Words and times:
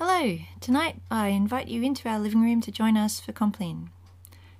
Hello! 0.00 0.38
Tonight 0.60 1.02
I 1.10 1.30
invite 1.30 1.66
you 1.66 1.82
into 1.82 2.08
our 2.08 2.20
living 2.20 2.40
room 2.40 2.60
to 2.60 2.70
join 2.70 2.96
us 2.96 3.18
for 3.18 3.32
Compline. 3.32 3.90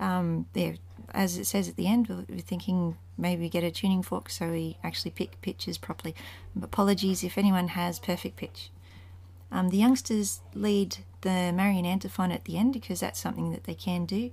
um, 0.00 0.46
there, 0.52 0.76
as 1.12 1.38
it 1.38 1.46
says 1.46 1.68
at 1.68 1.76
the 1.76 1.86
end, 1.86 2.08
we're 2.08 2.38
thinking 2.38 2.96
maybe 3.18 3.48
get 3.48 3.62
a 3.62 3.70
tuning 3.70 4.02
fork 4.02 4.30
so 4.30 4.50
we 4.50 4.76
actually 4.82 5.10
pick 5.10 5.40
pitches 5.42 5.78
properly. 5.78 6.14
Apologies 6.60 7.22
if 7.22 7.38
anyone 7.38 7.68
has 7.68 7.98
perfect 7.98 8.36
pitch. 8.36 8.70
Um, 9.50 9.68
the 9.68 9.76
youngsters 9.76 10.40
lead 10.54 10.98
the 11.20 11.52
Marian 11.52 11.84
antiphon 11.84 12.32
at 12.32 12.44
the 12.44 12.56
end 12.56 12.72
because 12.72 13.00
that's 13.00 13.20
something 13.20 13.52
that 13.52 13.64
they 13.64 13.74
can 13.74 14.06
do. 14.06 14.30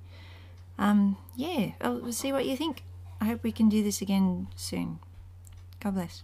Um, 0.78 1.18
yeah, 1.36 1.72
we'll 1.84 2.14
see 2.14 2.32
what 2.32 2.46
you 2.46 2.56
think. 2.56 2.84
I 3.20 3.26
hope 3.26 3.44
we 3.44 3.52
can 3.52 3.68
do 3.68 3.84
this 3.84 4.02
again 4.02 4.48
soon. 4.56 5.00
God 5.82 5.96
bless. 5.96 6.24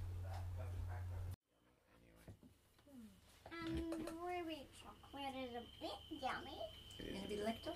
Um, 3.51 3.75
the 3.75 4.13
ruby 4.13 4.65
chocolate 4.81 5.35
is 5.43 5.51
a 5.55 5.63
bit 5.81 6.21
yummy. 6.21 6.57
You're 6.99 7.11
going 7.11 7.23
to 7.23 7.27
be 7.27 7.35
the 7.35 7.43
lector? 7.43 7.71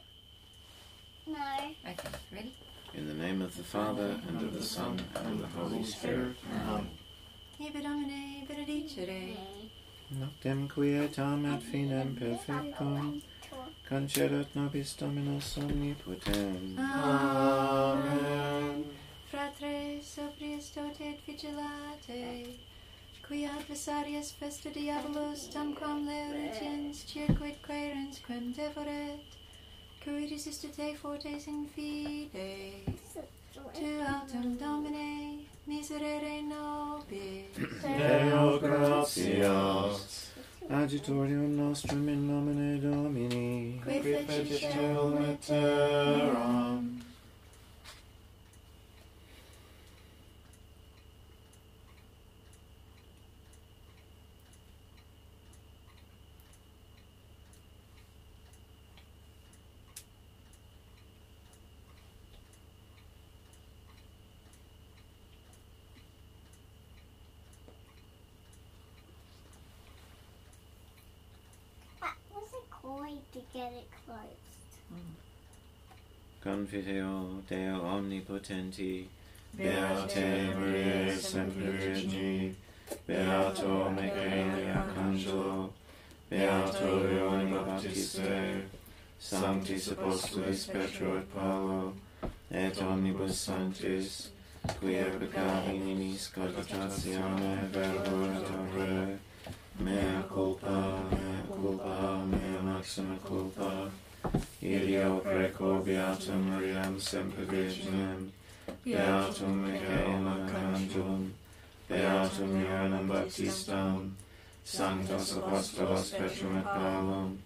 No. 1.29 1.75
Okay, 1.85 2.09
ready? 2.31 2.51
In 2.95 3.07
the 3.07 3.13
name 3.13 3.43
of 3.43 3.55
the 3.55 3.63
Father, 3.63 4.20
and 4.27 4.41
of 4.41 4.51
the 4.51 4.63
Son, 4.63 4.99
and 5.15 5.34
of 5.34 5.41
the 5.41 5.59
Holy 5.59 5.84
Spirit. 5.84 6.35
Amen. 6.51 6.90
Ibe 7.59 7.84
Domine 7.84 8.48
benedicere. 8.48 9.37
Noctem 10.09 10.67
quietam 10.67 11.45
et 11.45 11.62
finem 11.62 12.15
perfectum, 12.15 13.21
concedat 13.87 14.55
nobis 14.55 14.95
Dominus 14.95 15.57
omnipotens. 15.57 16.79
Amen. 16.79 18.85
Fratres, 19.29 20.15
sobrius 20.15 20.71
dotet 20.73 21.20
vigilate, 21.27 22.57
qui 23.27 23.45
adversarius 23.45 24.32
festa 24.32 24.71
diabolus 24.71 25.48
tamquam 25.54 26.07
leuritiens 26.07 27.05
circuit 27.05 27.61
quaerens 27.61 28.17
quem 28.26 28.51
devoret, 28.51 29.21
cui 30.03 30.27
resistate 30.27 30.95
fortes 30.95 31.45
in 31.47 31.65
fide, 31.73 32.83
tu 33.73 33.85
autem 34.07 34.57
Domine 34.57 35.45
miserere 35.65 36.41
nobis. 36.41 37.55
Deo 37.81 38.59
gratias. 38.59 40.27
Agitorium 40.70 41.55
nostrum 41.55 42.07
in 42.09 42.27
nomine 42.27 42.79
Domini. 42.79 43.79
Qui 43.83 43.99
fecit 44.01 44.70
caelum 44.70 45.23
et 45.23 45.39
terram. 45.45 47.01
What 71.99 72.15
was 72.33 72.53
it 73.11 73.31
to 73.33 73.39
get 73.53 73.71
it 73.73 73.87
closed? 74.05 74.49
Confiteo 76.43 77.41
Deo 77.47 77.81
omnipotenti, 77.85 79.07
Beate 79.57 80.53
Maria 80.55 81.17
Semper 81.17 82.55
Beato 83.05 83.89
Michael 83.89 84.73
Arcangelo, 84.73 85.71
Beato 86.29 87.07
Ioanni 87.07 87.65
Baptiste, 87.65 88.69
Sanctis 89.19 89.91
Apostolis 89.91 90.67
Petro 90.67 91.17
et 91.17 91.33
Paulo, 91.33 91.93
et 92.51 92.81
omnibus 92.81 93.37
sanctis, 93.37 94.31
quia 94.79 95.05
peccavi 95.19 95.77
nimis 95.77 96.29
cogitatione 96.29 97.69
opere, 97.71 99.19
mea 99.79 100.23
culpa, 100.28 101.00
mea 101.12 101.44
culpa, 101.50 102.23
mea 102.25 102.62
maxima 102.62 103.16
culpa, 103.23 103.90
Ideo 104.62 105.22
preco 105.22 105.81
beatum 105.85 106.50
Mariam 106.50 107.00
semper 107.00 107.45
virginem, 107.45 108.29
beatum 108.85 109.63
Michaelum 109.63 110.28
archangelum, 110.28 111.31
beatum 111.89 112.62
Ioannem 112.62 113.07
Baptistam, 113.07 114.12
sanctos 114.66 115.38
apostolos 115.38 116.12
Petrum 116.12 116.57
et 116.57 116.63
Paulum, 116.66 117.38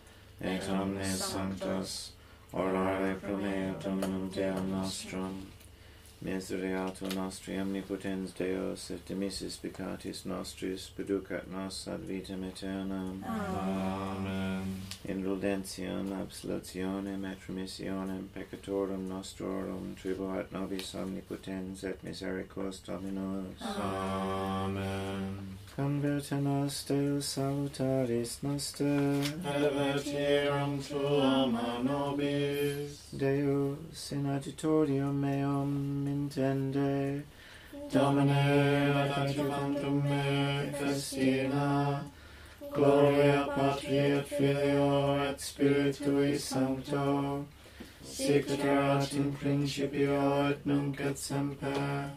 et 0.41 0.69
omnes 0.69 1.19
sanctos, 1.21 2.13
orare 2.51 3.15
pro 3.21 3.37
meo 3.37 3.75
Dominum 3.79 4.29
Deum 4.29 4.71
nostrum, 4.71 5.52
misereatur 6.23 7.13
nostri 7.15 7.59
omnipotens 7.59 8.33
Deus, 8.33 8.89
et 8.91 9.05
dimissis 9.07 9.57
peccatis 9.57 10.25
nostris, 10.25 10.89
peducat 10.97 11.47
nos 11.51 11.87
ad 11.87 12.05
vitam 12.07 12.43
aeternam. 12.43 13.23
Amen. 13.27 14.81
Indulgentiam, 15.05 16.13
absolutionem, 16.21 17.25
et 17.25 17.47
remissionem 17.47 18.29
peccatorum 18.33 19.07
nostrorum, 19.07 19.95
tribuat 20.01 20.51
nobis 20.51 20.95
omnipotens 20.95 21.83
et 21.83 22.03
misericors 22.03 22.79
Dominus. 22.85 23.61
Amen. 23.61 25.57
Converta 25.75 26.39
nos 26.39 26.83
Deus 26.85 27.25
salutaris 27.25 28.43
noster, 28.43 29.23
Evertirum 29.55 30.77
tuam 30.83 31.55
a 31.55 31.81
nobis, 31.83 32.62
Deus 33.23 34.11
in 34.11 34.25
agitodium 34.25 35.21
meum 35.21 36.05
intende. 36.05 37.23
Domine, 37.89 39.13
adjuvantum 39.15 40.03
me, 40.03 40.73
festina, 40.77 42.03
gloria 42.73 43.47
Patri 43.55 43.97
et 43.97 44.27
Filio 44.27 45.23
et 45.23 45.39
Spiritui 45.39 46.37
Sancto, 46.37 47.45
sic 48.03 48.49
ut 48.49 48.59
erat 48.59 49.13
in 49.13 49.31
principio 49.31 50.49
et 50.49 50.65
nunc 50.65 50.99
et 50.99 51.17
semper, 51.17 52.11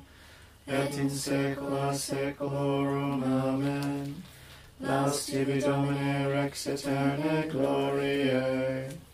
et 0.66 0.98
in 0.98 1.08
saecula 1.08 1.94
saeculorum. 1.94 3.22
Amen. 3.22 4.22
Nas 4.80 5.26
tibi 5.26 5.60
Domine 5.60 6.26
rex 6.34 6.66
aeterne 6.66 7.48
gloriae 7.48 9.05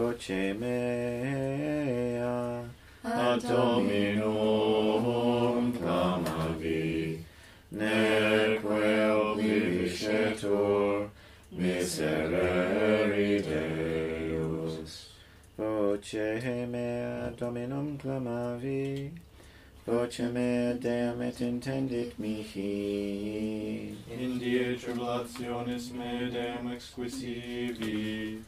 voce 0.00 0.54
mea 0.54 2.64
ad 3.02 3.42
Dominum 3.42 5.76
clamavi. 5.76 7.22
Neque 7.68 9.10
obiscetur 9.10 11.10
miserere 11.50 13.42
Deus. 13.42 15.08
Voce 15.58 16.66
mea 16.66 17.30
Dominum 17.36 17.98
clamavi. 17.98 19.12
Voce 19.84 20.32
mea 20.32 20.72
Deum 20.80 21.20
et 21.20 21.40
intendit 21.40 22.18
mihi. 22.18 23.94
In 24.18 24.38
die 24.38 24.78
tribulationis 24.78 25.92
me 25.92 26.30
Deum 26.30 26.72
exquisivi 26.72 28.40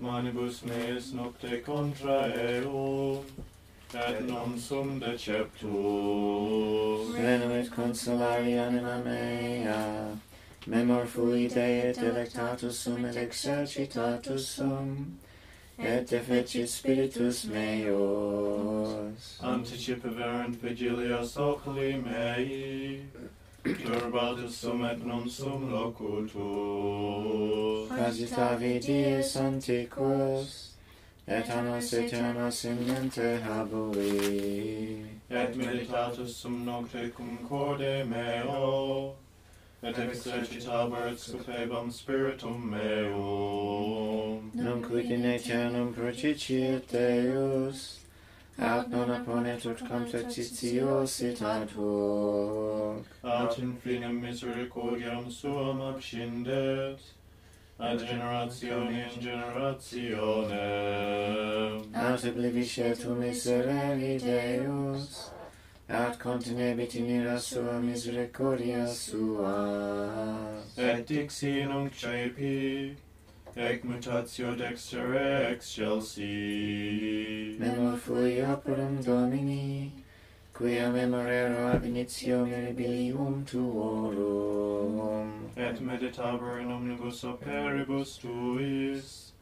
manibus 0.00 0.62
meis 0.64 1.12
nocte 1.12 1.62
contra 1.64 2.28
eum, 2.28 3.24
et 3.94 4.20
non 4.26 4.58
sum 4.58 4.98
deceptus. 5.00 5.70
Venuit 7.14 7.70
consolari 7.70 8.58
anima 8.58 8.98
mea, 9.04 10.16
memor 10.66 11.06
fui 11.06 11.48
Dei 11.48 11.80
et 11.90 11.96
delectatus 11.96 12.78
sum 12.78 13.04
et 13.04 13.16
exercitatus 13.16 14.46
sum, 14.46 15.18
et 15.78 16.06
defecit 16.06 16.68
spiritus 16.68 17.44
meus. 17.44 19.38
Anticipa 19.42 20.08
verant 20.08 20.56
vigilias 20.62 21.36
oculi 21.36 22.02
mei, 22.04 23.02
turbatus 23.64 24.50
sum 24.50 24.84
et 24.84 25.04
non 25.04 25.28
sum 25.28 25.70
locutus. 25.70 26.40
Agitavi 27.90 28.80
dies 28.80 29.36
antiquos, 29.36 30.70
et 31.26 31.50
annos 31.50 31.92
aeternos 31.92 32.64
in 32.64 32.86
mente 32.86 33.40
habui. 33.42 35.06
Et 35.30 35.56
meditatus 35.56 36.36
sum 36.36 36.64
nocte 36.64 37.10
cum 37.14 37.38
corde 37.48 38.04
meo, 38.04 39.14
et 39.82 39.98
exercitabar 39.98 41.08
et 41.12 41.18
scufebam 41.18 41.90
spiritum 41.92 42.70
meum. 42.70 44.50
Nunc 44.54 44.86
quid 44.86 45.10
in 45.10 45.24
aeternum 45.24 45.94
prociciet 45.94 46.88
Deus, 46.88 47.99
aut 48.60 48.88
non 48.88 49.10
apponet 49.10 49.64
ut 49.64 49.88
completitio 49.88 51.06
citatur. 51.06 53.02
in 53.24 53.64
infinem 53.64 54.20
misericordiam 54.20 55.30
suam 55.30 55.80
abscindet, 55.80 57.00
ad 57.78 57.98
generatione 57.98 59.08
in 59.14 59.20
generatione. 59.20 60.60
Aut 61.92 62.24
oblivisce 62.24 62.96
tu 62.96 63.14
miserere 63.14 64.18
Deus, 64.18 65.32
aut 65.88 66.18
contenebit 66.18 66.94
in 66.94 67.06
ira 67.06 67.38
sua 67.38 67.78
misericordia 67.78 68.86
sua. 68.86 70.62
Et 70.76 71.06
dixi 71.06 71.64
nunc 71.64 71.92
cepi, 71.94 72.96
ec 73.56 73.82
mutatio 73.84 74.54
dexter 74.56 75.14
excelsi. 75.52 76.20
Chelsea. 76.20 77.56
Memo 77.58 77.96
fui 77.96 78.40
operum 78.40 79.02
Domini, 79.02 79.92
quia 80.52 80.90
memorero 80.90 81.68
ab 81.72 81.84
initio 81.84 82.44
mirabilium 82.44 83.44
tuorum. 83.44 85.30
Et 85.56 85.80
meditabor 85.80 86.60
in 86.60 86.70
omnibus 86.70 87.24
operibus 87.24 88.18
tuis, 88.18 89.32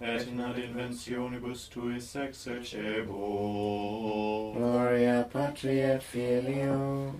et 0.00 0.26
in 0.28 0.40
ad 0.40 0.56
inventionibus 0.56 1.68
tuis 1.68 2.16
exercebo. 2.16 3.16
Gloria 4.54 5.28
Patri 5.30 5.80
et 5.80 6.02
Filio, 6.02 7.14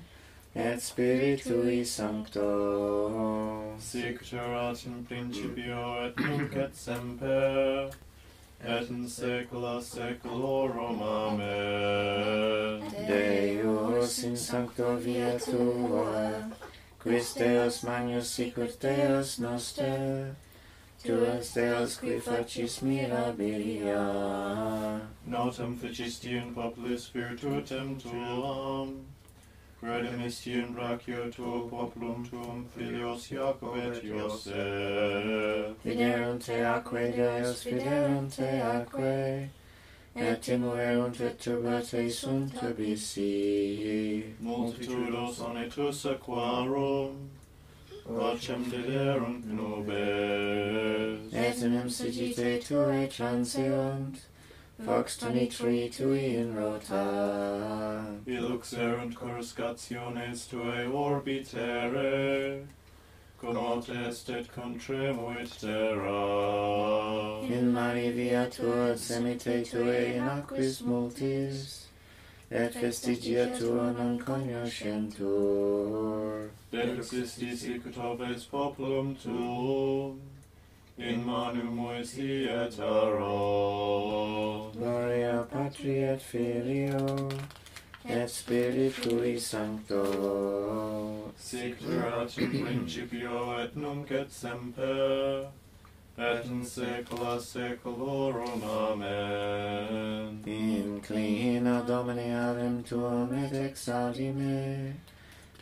et 0.55 0.81
Spiritui 0.81 1.85
Sancto. 1.85 3.75
Sic 3.79 4.32
erat 4.32 4.85
in 4.87 5.05
principio 5.05 6.05
et 6.05 6.17
nunc 6.17 6.56
et 6.56 6.75
semper, 6.75 7.91
et 8.64 8.91
in 8.91 9.06
saecula 9.06 9.81
saeculorum. 9.81 11.02
Amen. 11.02 12.82
Deus 13.06 14.25
in 14.25 14.37
sancto 14.37 14.97
via 14.97 15.38
tua, 15.38 16.50
quis 16.99 17.35
Deus 17.35 17.82
magnus 17.82 18.29
sicut 18.29 18.79
Deus 18.81 19.38
noster, 19.38 20.35
Tu 21.03 21.14
es 21.25 21.55
Deus 21.55 21.96
qui 21.96 22.20
facis 22.20 22.82
mirabilia. 22.82 25.00
Notamficisti 25.26 26.37
in 26.37 26.55
populis 26.55 27.08
virtutem 27.08 27.99
tuam, 27.99 29.06
credem 29.81 30.21
isti 30.27 30.53
in 30.53 30.75
brachio 30.75 31.31
tuo 31.32 31.69
populum 31.69 32.29
tuum 32.29 32.67
filios 32.77 33.31
Iacob 33.31 33.77
et 33.77 34.05
Iosef. 34.05 35.75
Viderunt 35.85 36.44
te 36.44 36.61
aquae 36.65 37.11
Deus, 37.17 37.65
viderunt 37.65 38.37
te 38.37 38.50
aquae, 38.61 39.49
et 40.15 40.43
timuerunt 40.43 41.21
et 41.21 41.38
turbate 41.38 42.11
sunt 42.11 42.62
abissi. 42.62 44.35
Multitudos 44.41 45.41
onetus 45.41 46.05
aquarum, 46.06 47.31
Vocem 48.05 48.65
dederunt 48.71 49.47
nubes. 49.47 51.32
Et 51.32 51.62
in 51.62 51.77
emsigite 51.81 52.59
tuae 52.67 53.06
transiunt, 53.09 54.21
Vox 54.85 55.17
23 55.17 55.88
tui 55.91 56.37
in 56.37 56.56
rota. 56.56 58.05
Ilux 58.27 58.73
erant 58.79 59.15
coruscationes 59.15 60.47
tuae 60.49 60.87
orbitere, 60.87 62.67
cum 63.38 63.56
aut 63.59 63.88
est 63.91 64.31
et 64.31 64.49
contremuit 64.55 65.61
terra. 65.61 67.43
In 67.47 67.73
mari 67.75 68.11
via 68.11 68.49
tua 68.49 68.97
semite 68.97 69.65
tuae 69.65 70.15
in 70.17 70.29
aquis 70.29 70.81
multis, 70.81 71.87
et 72.50 72.73
vestigia 72.73 73.47
tua 73.59 73.93
non 73.93 74.19
cognoscentur. 74.19 76.50
Dex 76.73 77.12
istis 77.12 77.65
ic 77.69 77.82
populum 78.50 79.15
tuum, 79.23 80.21
in 81.00 81.25
manu 81.25 81.62
Moesi 81.62 82.47
et 82.47 82.79
aro. 82.79 84.70
Gloria 84.76 85.47
Patri 85.50 86.05
et 86.05 86.20
Filio, 86.20 87.29
et 88.05 88.29
Spiritui 88.29 89.38
Sancto. 89.41 90.05
Sic 91.37 91.76
erat 91.82 92.38
in 92.38 92.50
principio 92.64 93.58
et 93.58 93.76
nunc 93.76 94.11
et 94.11 94.31
semper, 94.31 95.49
et 96.19 96.44
in 96.44 96.62
saecula 96.62 97.41
saeculorum. 97.41 98.62
Amen. 98.62 100.43
Inclina 100.44 101.82
Domine 101.87 102.35
adem 102.35 102.82
tuam 102.85 103.32
et 103.32 103.53
exaudi 103.53 104.32
me, 104.35 104.94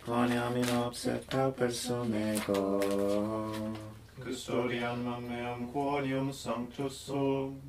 quoniam 0.05 0.57
in 0.57 0.69
obset 0.83 1.27
pauper 1.31 1.71
sum 1.71 2.13
ego 2.15 3.88
custodiam 4.25 5.05
meam 5.29 5.69
quonium 5.73 6.33
sanctus 6.33 6.97
sum, 7.07 7.61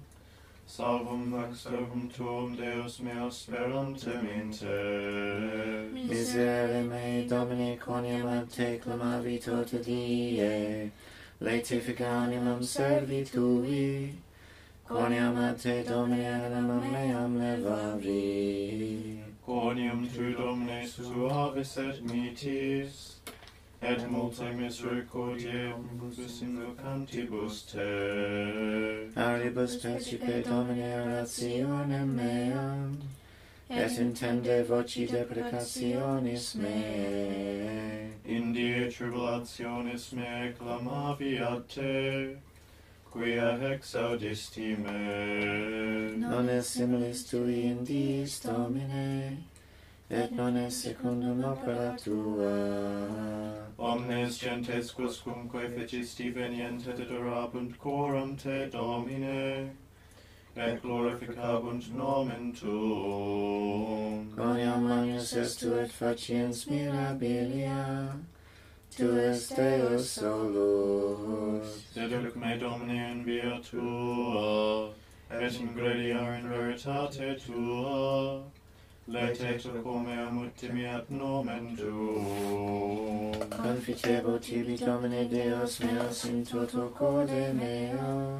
Salvum 0.69 1.33
ex 1.33 1.63
servum 1.63 2.07
tuum 2.13 2.55
Deus 2.55 2.99
meus 2.99 3.37
sperantum 3.41 4.27
in 4.29 4.51
te. 4.51 5.89
Miserere 5.91 6.83
mei 6.87 7.25
Domine 7.27 7.75
quoniam 7.79 8.27
ad 8.27 8.49
te 8.51 8.77
clamavi 8.77 9.39
tota 9.39 9.79
die, 9.83 10.91
laetific 11.41 12.01
animam 12.01 12.61
servi 12.63 13.23
tui, 13.25 14.13
quoniam 14.87 15.37
ad 15.37 15.57
te 15.57 15.83
Domine 15.83 16.29
animam 16.37 16.91
meam 16.91 17.39
levavi. 17.39 19.23
Quoniam 19.43 20.07
tu 20.13 20.35
Domine 20.35 20.87
suavis 20.87 21.77
et 21.77 22.03
mitis, 22.03 23.15
et 23.81 24.01
multae 24.11 24.53
misericordiae 24.53 25.73
omnibus 25.73 26.41
invocantibus 26.41 27.61
te. 27.71 27.87
Aribus 29.15 29.77
principe 29.81 30.43
Domine 30.43 30.89
orationem 31.05 32.13
meam, 32.15 32.99
et 33.69 33.99
intende 33.99 34.63
voci 34.67 35.07
deprecationis 35.07 36.55
me. 36.55 38.11
In 38.25 38.53
die 38.53 38.89
tribulationis 38.91 40.11
me 40.13 40.53
clamavi 40.59 41.37
ad 41.39 41.67
te, 41.69 42.35
quia 43.11 43.57
hex 43.61 43.95
audisti 43.95 44.75
me. 44.75 46.17
Non 46.17 46.49
est 46.49 46.67
similis 46.67 47.23
tui 47.29 47.63
in 47.63 47.85
diis, 47.85 48.41
Domine, 48.43 49.37
et 50.11 50.31
non 50.31 50.55
est 50.55 50.71
secundum 50.71 51.43
opera 51.43 51.95
tua. 52.03 52.49
Omnes 53.77 54.39
gentes 54.39 54.91
quos 54.91 55.21
fecisti 55.75 56.31
veniente 56.31 56.95
te 56.95 57.03
adorabunt 57.03 57.77
coram 57.77 58.35
te 58.35 58.67
Domine, 58.71 59.69
et 60.55 60.81
glorificabunt 60.81 61.93
nomen 61.95 62.51
tuum. 62.53 64.33
Gloriam 64.35 64.83
magnus 64.83 65.33
est 65.33 65.59
tu 65.59 65.73
et 65.79 65.91
faciens 65.91 66.65
mirabilia, 66.67 68.15
tu 68.89 69.03
est 69.03 69.55
Deus 69.55 70.03
solus. 70.09 71.85
Seduc 71.93 72.35
me 72.35 72.57
Domine 72.57 73.11
in 73.11 73.23
via 73.23 73.59
tua, 73.61 74.89
et 75.31 75.53
ingrediar 75.61 76.33
in 76.33 76.49
veritate 76.49 77.37
tua, 77.45 78.43
Laetecto 79.11 79.81
cum 79.81 80.07
eam 80.07 80.37
ultimiat 80.37 81.09
nomen 81.09 81.75
Tuum. 81.75 83.33
Confitebo 83.49 84.39
tibi, 84.39 84.77
Domine 84.77 85.27
Deus 85.27 85.79
meus, 85.79 86.25
in 86.25 86.45
toto 86.45 86.89
code 86.89 87.53
meo, 87.53 88.39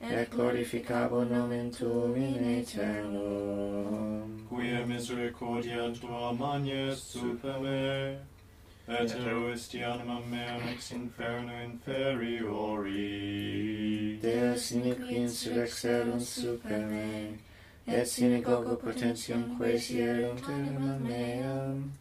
et 0.00 0.30
glorificabo 0.30 1.24
nomen 1.28 1.70
Tuum 1.70 2.16
in 2.16 2.44
aeternum. 2.44 4.46
Quia 4.48 4.86
misericordia 4.86 5.92
Tua 5.92 6.32
magnes 6.32 7.02
super 7.02 7.60
me, 7.60 8.16
et 8.88 9.10
eruisti 9.10 9.84
animam 9.84 10.26
meam 10.30 10.62
ex 10.72 10.92
inferno 10.92 11.52
inferiori. 11.68 12.98
Deus 14.22 14.70
iniqui 14.70 15.16
insurrexerunt 15.16 16.22
super 16.22 16.86
me, 16.86 17.38
et 17.86 18.06
sine 18.06 18.42
coco 18.42 18.76
potentium 18.76 19.56
quaesi 19.56 20.00
erum 20.00 20.38
meam, 21.02 21.92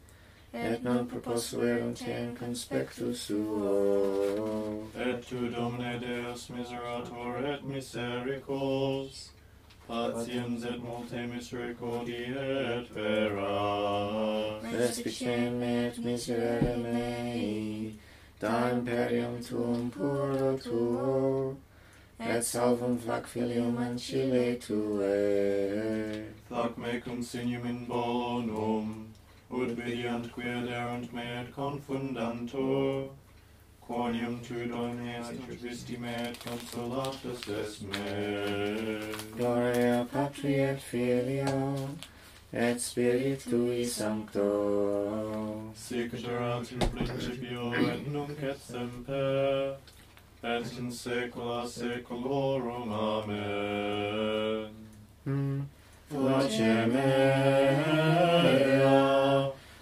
et 0.53 0.83
non 0.83 1.05
propossuerunt 1.05 1.97
te 1.97 2.11
in 2.11 2.35
conspectu 2.35 3.13
suo. 3.13 4.87
Et 4.95 5.21
tu, 5.21 5.49
Domine 5.49 5.99
Deus, 5.99 6.49
miserator 6.49 7.45
et 7.45 7.63
misericors, 7.63 9.31
patiens 9.87 10.63
et 10.63 10.79
multe 10.83 11.25
misericordiae 11.33 12.77
et 12.77 12.93
vera. 12.93 14.59
Respicem 14.77 15.63
et 15.63 15.97
miserere 16.03 16.77
mei, 16.77 17.95
da 18.39 18.71
imperium 18.71 19.39
tuum 19.41 19.89
puro 19.89 20.57
tuo, 20.57 21.55
et 22.29 22.43
salvum 22.43 22.97
flac 22.97 23.27
filium 23.27 23.77
ancile 23.77 24.57
tue. 24.59 26.25
Flac 26.47 26.77
mecum 26.77 27.23
signum 27.23 27.65
in 27.65 27.85
bonum, 27.85 29.07
ut 29.51 29.69
vidiant 29.75 30.31
quia 30.31 30.61
derunt 30.61 31.11
me 31.13 31.23
et 31.41 31.51
confundantur, 31.55 33.09
quonium 33.81 34.39
tu 34.41 34.67
Domine 34.67 35.15
ad 35.17 35.35
me 35.99 36.09
et 36.09 36.37
consolatus 36.39 37.47
es 37.49 37.81
me. 37.81 39.11
Gloria 39.35 40.05
Patri 40.11 40.55
et 40.55 40.79
Filio, 40.79 41.89
et 42.53 42.79
Spiritui 42.79 43.85
Sancto. 43.85 45.71
Sic 45.75 46.13
erat 46.13 46.71
in 46.71 46.79
principio 46.79 47.73
et 47.73 48.07
nunc 48.07 48.43
et 48.43 48.57
semper, 48.57 49.77
et 50.43 50.77
in 50.79 50.91
saecula 50.91 51.67
saeculorum. 51.67 52.91
Amen. 52.91 54.69
Mm. 55.27 55.61
Mea 56.93 58.01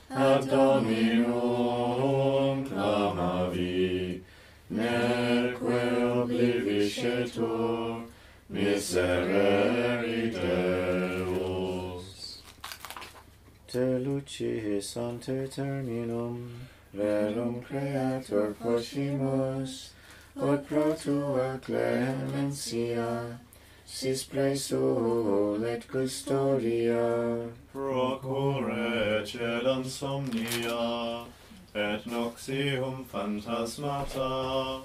ad 0.09 0.49
Dominum 0.49 2.65
clamavi, 2.65 4.21
neque 4.69 6.03
obliviscetur 6.03 8.01
miserere 8.49 10.31
Deus. 10.31 12.41
Te 13.67 13.99
lucis 13.99 14.97
ante 14.97 15.47
terminum, 15.47 16.49
verum 16.93 17.61
creator 17.61 18.53
poscimus, 18.61 19.91
ut 20.41 20.67
pro 20.67 20.93
tua 20.93 21.59
clemencia 21.65 23.37
sis 23.85 24.23
praesul 24.23 25.63
et 25.65 25.87
custodia. 25.87 27.49
Procure 27.73 29.23
celam 29.25 29.83
somnia 29.83 31.25
et 31.75 32.05
noxium 32.05 33.05
phantasmata 33.11 34.81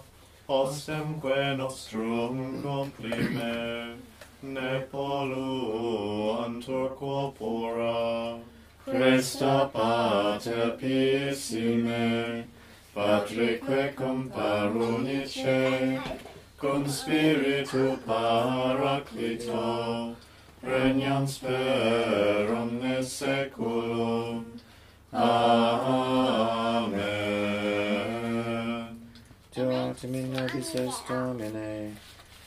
ostemque 0.49 1.56
nostrum 1.56 2.62
complime 2.62 3.96
ne 4.42 4.80
polluantur 4.92 6.88
corpora. 6.96 8.38
Cresta 8.84 9.70
pater 9.73 10.76
pissime, 10.78 12.44
patrique 12.94 13.94
cum 13.96 14.30
parunice, 14.30 16.00
cum 16.56 16.88
spiritu 16.88 17.98
paraclito, 18.06 20.14
regnans 20.62 21.38
per 21.38 22.54
omnes 22.54 23.12
seculum. 23.12 24.46
Amen. 25.12 25.74
Deoc 29.54 30.00
te 30.00 30.06
nobis 30.06 30.74
est 30.74 31.08
Domine, 31.08 31.94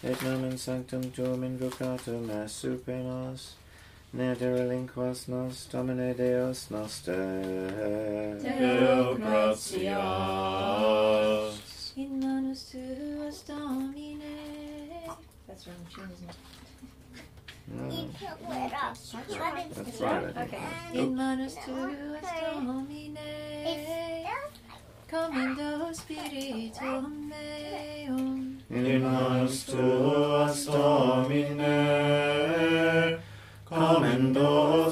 et 0.04 0.22
nomen 0.24 0.58
sanctum 0.58 1.12
tuum 1.12 1.44
invocatum 1.44 2.30
as 2.44 2.52
super 2.52 2.96
nos, 2.96 3.56
ne 4.18 4.36
derelinquas 4.36 5.28
nos, 5.28 5.68
Domine 5.72 6.14
Deus 6.18 6.70
noster. 6.72 8.38
Deo 8.42 9.16
gratias. 9.16 9.94
In 11.96 12.20
manus 12.20 12.72
tuas 12.72 13.44
Domine. 13.48 14.36
That's 15.48 15.68
wrong 15.68 15.86
tune, 15.94 16.10
isn't 16.14 16.30
it? 16.30 16.36
No, 17.70 17.84
You 17.90 18.10
can 18.20 18.38
wear 18.50 18.66
up. 18.66 18.96
that's 18.96 19.14
right. 19.40 19.54
I 19.58 19.64
think. 19.74 20.38
Okay. 20.38 20.64
Oh. 20.94 21.00
In 21.00 21.16
manus 21.16 21.56
tuas 21.56 22.22
Domine. 22.54 23.30
Commendo 25.10 25.94
spiritum 25.94 27.30
meum. 27.30 28.58
In 28.70 29.02
manus 29.04 29.64
tuas 29.66 30.66
Domine, 30.66 31.56
commendo 31.58 32.27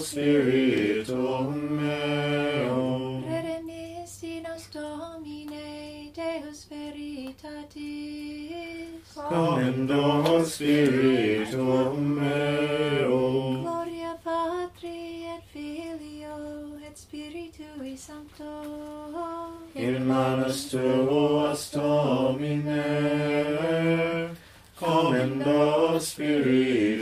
spiritum 0.05 1.49
meum. 1.77 3.23
Redemisti 3.25 4.41
nos 4.45 4.63
Domine, 4.73 6.11
Deus 6.13 6.67
veritatis. 6.69 7.73
Commendo 9.15 10.45
spiritum 10.45 11.97
meum. 12.19 13.63
Gloria 13.63 14.13
Patri 14.23 15.25
et 15.33 15.43
Filio 15.51 16.37
et 16.85 16.95
Spiritui 16.97 17.97
Sancto. 17.97 18.53
In 19.73 20.05
manus 20.05 20.69
tuas 20.69 21.71
Domine, 21.73 22.83
commendo 24.79 25.99
spiritum 25.99 26.94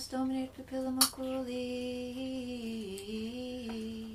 Nos 0.00 0.08
Domine 0.08 0.44
et 0.44 0.50
pupillum 0.56 0.96
oculi. 0.96 1.56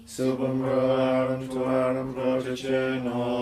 Subum 0.08 0.64
proarum 0.64 1.48
tuarum 1.48 2.14
protege 2.14 3.02
nos. 3.04 3.36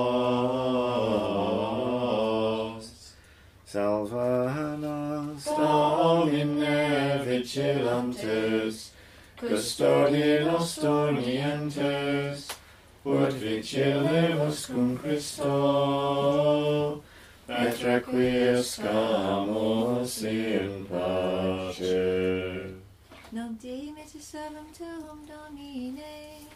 Salva 3.65 4.75
nos, 4.77 5.45
Domine 5.45 7.21
vigilantes, 7.23 8.91
custodi 9.37 10.43
nos 10.43 10.79
dormientes, 10.81 12.47
ut 13.05 13.33
vigilemus 13.33 14.65
cum 14.65 14.97
Christo, 14.97 17.01
et 17.47 17.83
requiescamus 17.83 18.77
tuum 24.77 25.19
Domine. 25.27 26.49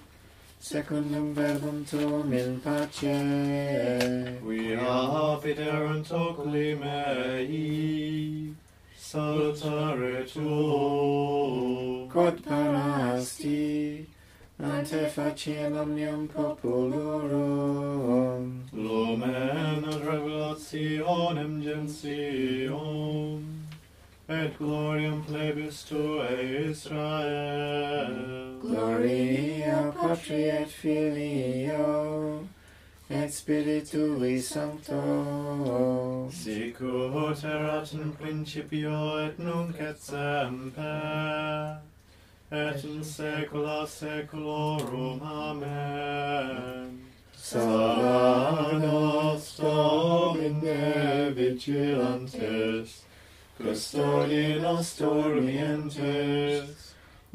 secundum 0.60 1.34
verbum 1.36 1.86
tuum 1.86 2.34
in 2.34 2.60
pace. 2.60 4.42
We 4.44 4.76
are 4.76 5.38
viderunt 5.40 6.12
oculi 6.12 6.76
mei, 6.76 8.56
salutare 8.98 10.26
tuum. 10.26 12.10
Quod 12.10 12.42
parasti, 12.44 14.06
ante 14.60 15.10
faciem 15.16 15.78
omnium 15.78 16.28
populorum. 16.28 17.34
Lumen 18.74 19.84
ad 19.86 20.02
revelationem 20.08 21.54
gentium, 21.62 23.27
et 24.30 24.58
gloriam 24.58 25.24
plebis 25.24 25.84
tuae 25.88 26.70
Israel. 26.70 28.58
Gloria 28.62 29.94
Patri 29.96 30.44
et 30.50 30.68
Filio, 30.68 32.48
et 33.10 33.32
Spiritui 33.32 34.42
Sancto. 34.42 36.28
Sicut 36.30 37.44
erat 37.44 37.94
in 37.94 38.12
principio 38.12 39.18
et 39.18 39.40
nunc 39.40 39.80
et 39.80 39.98
semper, 39.98 41.78
et 42.52 42.84
in 42.84 43.04
saecula 43.04 43.88
saeculorum. 43.88 45.22
Amen. 45.22 47.00
Saludos 47.50 48.78
Domine 49.58 51.32
vigilantes, 51.34 53.07
custodie 53.58 54.60
nos 54.60 55.02
ut 55.02 55.44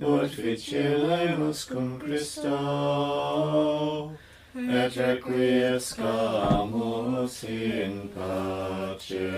Multificemus 0.02 1.68
cum 1.68 1.98
Christo, 1.98 4.10
et 4.54 4.96
requiescamus 4.96 7.44
in 7.44 8.08
pace. 8.08 9.30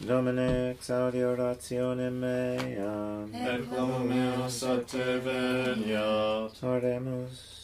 Domine, 0.00 0.70
exaudi 0.70 1.22
orationem 1.22 2.20
meam, 2.20 3.34
et 3.34 3.68
cum 3.68 4.08
meus 4.08 4.62
a 4.62 4.78
te 4.78 5.20
veniat. 5.20 6.62
Oremus. 6.62 7.61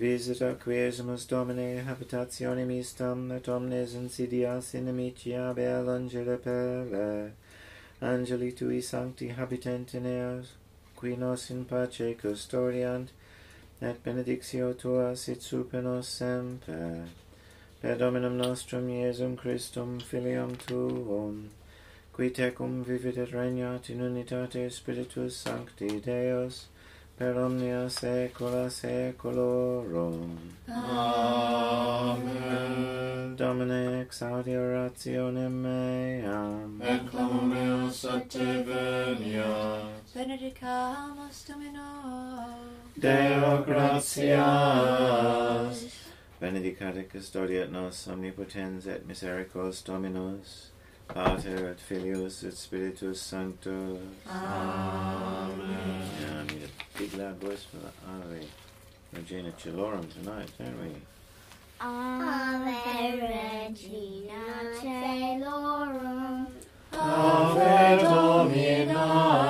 Visita 0.00 0.54
quiesimus 0.54 1.26
Domine 1.28 1.84
habitationem 1.84 2.70
istam 2.70 3.30
et 3.32 3.46
omnes 3.48 3.94
insidias 3.94 4.72
in 4.72 4.88
amicia 4.88 5.52
bel 5.54 5.90
angele 5.90 6.38
pele. 6.38 7.32
Angeli 8.00 8.50
tui 8.52 8.80
sancti 8.80 9.28
habitent 9.28 9.92
in 9.92 10.06
eos, 10.06 10.54
qui 10.96 11.16
nos 11.16 11.50
in 11.50 11.66
pace 11.66 12.14
custodiant, 12.16 13.08
et 13.82 14.02
benedictio 14.02 14.72
tua 14.72 15.14
sit 15.14 15.42
super 15.42 15.82
nos 15.82 16.08
semper. 16.08 17.04
Per 17.82 17.98
Dominum 17.98 18.38
nostrum 18.38 18.88
Iesum 18.88 19.36
Christum 19.36 20.00
filium 20.00 20.56
tuum, 20.56 21.50
qui 22.14 22.30
tecum 22.30 22.82
vivit 22.86 23.18
et 23.18 23.32
regnat 23.34 23.90
in 23.90 24.00
unitate 24.00 24.72
Spiritus 24.72 25.36
Sancti 25.36 26.00
Deus, 26.00 26.68
per 27.20 27.36
omnia 27.36 27.88
saecula 27.90 28.70
saeculorum. 28.70 30.38
Amen. 30.68 32.24
Domine 33.36 34.00
exaudi 34.00 34.56
orationem 34.56 35.52
meam. 35.62 36.80
Et 36.80 37.10
clamum 37.10 37.48
meus 37.52 38.04
a 38.04 38.20
te 38.20 38.64
veniat. 38.64 39.84
Benedicamus 40.14 41.44
Domino. 41.48 41.90
Deo 42.96 43.64
gratias. 43.66 44.98
Benedicat 46.40 46.96
et 46.96 47.08
custodiat 47.12 47.70
nos 47.70 48.08
omnipotens 48.08 48.86
et 48.86 49.06
misericors 49.06 49.82
Dominus. 49.84 50.70
Pater 51.06 51.70
et 51.70 51.80
Filius 51.80 52.44
et 52.44 52.56
Spiritus 52.56 53.20
Sanctus. 53.20 53.98
Amen. 54.26 55.60
Amen. 55.60 56.39
Big 57.00 57.14
loud 57.14 57.36
voice 57.36 57.64
for 57.64 57.78
that 57.78 57.94
Ave 58.12 58.46
Regina 59.14 59.50
Chilorum 59.52 60.06
tonight, 60.12 60.50
don't 60.58 60.78
we? 60.82 60.90
Ave 61.80 63.22
Regina 63.22 64.44
Celorum. 64.78 66.46
Ave 66.92 68.02
Domina 68.02 69.06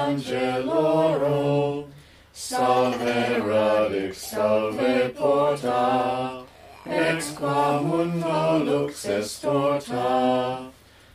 Angelorum, 0.07 1.87
salve 2.33 3.42
radix, 3.45 4.16
salve 4.19 5.12
porta, 5.16 6.45
ex 6.87 7.33
qua 7.33 7.80
mundo 7.83 8.64
lux 8.64 9.04
est 9.07 9.42
torta, 9.42 10.71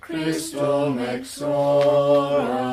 Christum 0.01 0.99
exora. 0.99 2.67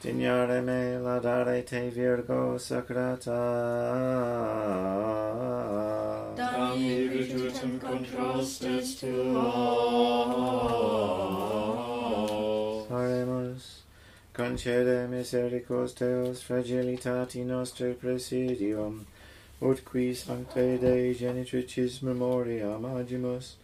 Signore 0.00 0.60
me 0.62 0.98
laudare 0.98 1.62
te 1.64 1.90
Virgo 1.90 2.58
sacrata. 2.58 3.40
Dami 6.34 7.08
virtutem 7.08 7.78
contrastes 7.78 8.96
tuo. 9.00 10.42
Concede 14.32 15.08
misericors 15.08 15.92
Deus 15.92 16.40
fragilitati 16.40 17.44
nostre 17.44 17.92
presidium, 17.92 19.06
ut 19.60 19.84
qui 19.84 20.14
sanctae 20.14 20.78
Dei 20.80 21.14
genitricis 21.14 22.00
memoriam 22.00 22.84
agimus, 22.96 23.56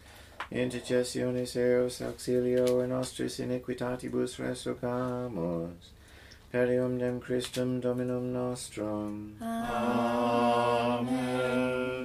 intercessionis 0.50 1.56
eos 1.56 2.00
auxilio 2.02 2.82
in 2.82 2.90
nostris 2.90 3.38
iniquitatibus 3.38 4.36
resurgamus, 4.38 5.92
per 6.52 6.68
eumnem 6.68 7.18
Christum 7.18 7.80
Dominum 7.80 8.32
nostrum. 8.32 9.36
Amen. 9.40 11.08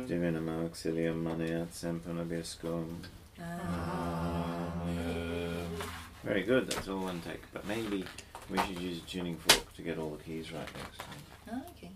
Divinum 0.08 0.47
auxilium 0.63 1.21
maneat 1.21 1.73
semper 1.76 2.13
nobiscum. 2.13 3.04
Amen. 3.41 5.04
Very 6.23 6.43
good, 6.43 6.71
that's 6.71 6.88
all 6.88 7.04
one 7.04 7.19
take, 7.19 7.43
but 7.52 7.67
maybe 7.67 8.06
we 8.53 8.59
should 8.59 8.79
use 8.79 8.99
a 8.99 9.01
tuning 9.01 9.35
fork 9.37 9.73
to 9.75 9.81
get 9.81 9.97
all 9.97 10.11
the 10.11 10.23
keys 10.23 10.51
right 10.51 10.67
next 10.77 10.99
time. 10.99 11.07
Oh, 11.51 11.61
okay. 11.75 11.89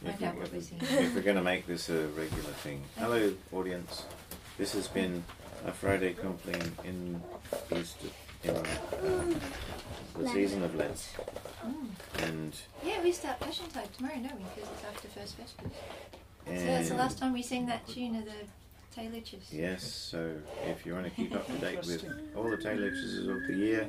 We'll 0.00 0.12
If 0.12 0.18
find 0.18 0.20
we- 0.20 0.26
out 0.26 0.36
what 0.36 0.52
we're 0.52 1.00
if 1.06 1.14
we're 1.14 1.22
going 1.22 1.36
to 1.36 1.42
make 1.42 1.66
this 1.66 1.88
a 1.88 2.06
regular 2.08 2.52
thing. 2.62 2.84
Hello, 2.96 3.32
audience. 3.52 4.04
This 4.58 4.72
has 4.74 4.86
been 4.86 5.24
a 5.66 5.72
Friday 5.72 6.12
Compline 6.14 6.70
in 6.84 7.20
Easter, 7.76 8.06
in 8.44 8.50
uh, 8.54 9.34
the 10.18 10.28
season 10.28 10.62
of 10.62 10.74
Lent, 10.76 11.08
Mm. 11.66 11.88
and 12.28 12.54
Yeah, 12.84 13.02
we 13.02 13.10
start 13.10 13.40
Passion 13.40 13.66
Tide 13.74 13.92
tomorrow, 13.94 14.14
don't 14.14 14.36
we? 14.38 14.44
Because 14.54 14.70
it's 14.70 14.84
after 14.84 15.08
First 15.08 15.36
Vespers. 15.38 15.72
So 16.46 16.52
that's 16.64 16.88
the 16.90 16.94
last 16.94 17.18
time 17.18 17.32
we 17.32 17.42
sing 17.42 17.66
that 17.66 17.86
tune 17.88 18.14
of 18.14 18.24
the 18.24 18.46
Taylorches. 18.94 19.52
yes. 19.52 19.82
So 19.84 20.36
if 20.64 20.86
you 20.86 20.94
want 20.94 21.06
to 21.06 21.10
keep 21.10 21.34
up 21.34 21.46
to 21.48 21.52
date 21.58 21.78
with 21.84 22.04
all 22.36 22.44
the 22.44 22.56
Taylor's 22.56 23.26
of 23.26 23.46
the 23.48 23.54
year, 23.54 23.88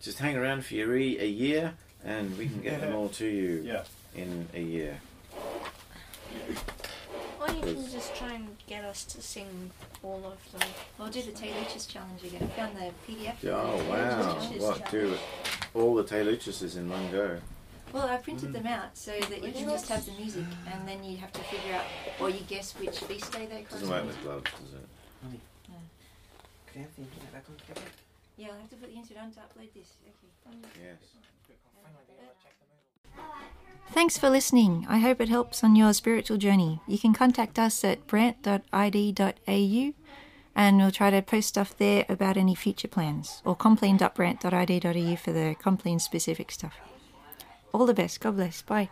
just 0.00 0.18
hang 0.18 0.36
around 0.36 0.64
for 0.64 0.74
your 0.74 0.96
e- 0.96 1.18
a 1.18 1.26
year, 1.26 1.74
and 2.04 2.36
we 2.38 2.46
can 2.46 2.60
get 2.60 2.80
them 2.80 2.94
all 2.96 3.08
to 3.10 3.26
you 3.26 3.62
Yeah. 3.64 3.82
in 4.14 4.48
a 4.54 4.60
year. 4.60 5.00
Or 7.40 7.48
you 7.50 7.60
can 7.60 7.90
just 7.90 8.14
try 8.16 8.34
and 8.34 8.48
get 8.66 8.84
us 8.84 9.04
to 9.06 9.22
sing 9.22 9.70
all 10.02 10.22
of 10.26 10.58
them. 10.58 10.68
We'll 10.98 11.08
do 11.08 11.22
the 11.22 11.32
Taylorches 11.32 11.86
challenge 11.86 12.22
again. 12.22 12.42
I 12.42 12.46
found 12.60 12.76
the 12.76 12.92
PDF. 13.10 13.36
for 13.36 13.46
the 13.46 13.54
Oh 13.56 13.76
wow! 13.88 14.34
Taylorches 14.34 14.62
What 14.62 14.90
challenge. 14.90 15.18
do 15.72 15.78
all 15.80 15.94
the 15.94 16.04
Taylor's 16.04 16.76
in 16.76 16.88
one 16.90 17.10
go? 17.10 17.38
Well, 17.92 18.06
I 18.06 18.18
printed 18.18 18.50
mm. 18.50 18.52
them 18.52 18.66
out 18.68 18.96
so 18.96 19.10
that 19.18 19.42
you 19.42 19.52
can 19.52 19.68
just 19.68 19.88
have 19.88 20.04
the 20.06 20.12
music, 20.12 20.44
and 20.72 20.86
then 20.86 21.02
you 21.02 21.16
have 21.16 21.32
to 21.32 21.40
figure 21.40 21.74
out, 21.74 21.84
or 22.20 22.30
you 22.30 22.40
guess 22.46 22.72
which 22.78 22.98
feast 23.00 23.32
day 23.32 23.46
they 23.46 23.62
Doesn't 23.68 23.88
work 23.88 24.02
correspond. 24.02 24.06
with 24.06 24.22
gloves, 24.22 24.50
does 24.62 24.74
it? 24.74 25.40
Could 26.68 26.76
I 26.76 26.82
have 26.82 26.94
the 26.94 27.02
internet 27.02 27.32
back 27.32 27.44
on 27.48 27.56
together? 27.56 27.86
Yeah, 28.40 28.48
I'll 28.52 28.60
have 28.60 28.70
to 28.70 28.76
put 28.76 28.88
the 28.88 28.96
internet 28.96 29.24
on 29.24 29.30
to 29.32 29.40
upload 29.40 29.70
this. 29.74 29.92
Okay. 30.02 30.56
Mm. 30.56 30.64
Yes. 30.82 30.96
Thanks 33.90 34.16
for 34.16 34.30
listening. 34.30 34.86
I 34.88 34.96
hope 34.98 35.20
it 35.20 35.28
helps 35.28 35.62
on 35.62 35.76
your 35.76 35.92
spiritual 35.92 36.38
journey. 36.38 36.80
You 36.86 36.98
can 36.98 37.12
contact 37.12 37.58
us 37.58 37.84
at 37.84 38.06
brant.id.au 38.06 38.62
and 40.56 40.76
we'll 40.78 40.90
try 40.90 41.10
to 41.10 41.20
post 41.20 41.48
stuff 41.48 41.76
there 41.76 42.06
about 42.08 42.38
any 42.38 42.54
future 42.54 42.88
plans 42.88 43.42
or 43.44 43.54
compline.brant.id.au 43.54 45.16
for 45.16 45.32
the 45.32 45.54
compline 45.60 45.98
specific 45.98 46.50
stuff. 46.50 46.78
All 47.74 47.84
the 47.84 47.92
best. 47.92 48.20
God 48.20 48.36
bless. 48.36 48.62
Bye. 48.62 48.88